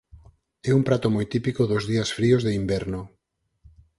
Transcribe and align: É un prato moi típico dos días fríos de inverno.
É 0.69 0.71
un 0.79 0.83
prato 0.87 1.07
moi 1.15 1.25
típico 1.33 1.61
dos 1.71 1.83
días 1.91 2.09
fríos 2.17 2.41
de 2.43 2.51
inverno. 2.61 3.01